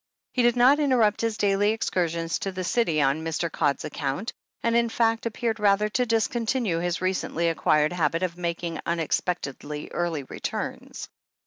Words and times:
He 0.33 0.41
did 0.41 0.55
not 0.55 0.79
interrupt 0.79 1.21
his 1.21 1.37
daily 1.37 1.69
excursions 1.73 2.39
to 2.39 2.51
the 2.51 2.63
City 2.63 3.03
on 3.03 3.23
Mr. 3.23 3.51
Codd's 3.51 3.85
account, 3.85 4.33
and, 4.63 4.75
in 4.75 4.89
fact, 4.89 5.27
appeared 5.27 5.59
rather 5.59 5.89
to 5.89 6.07
discontinue 6.07 6.79
his 6.79 7.01
recently 7.03 7.49
acquired 7.49 7.93
habit 7.93 8.23
of 8.23 8.35
making 8.35 8.79
unexpectedly 8.87 9.89
early 9.91 10.23
returns. 10.23 11.07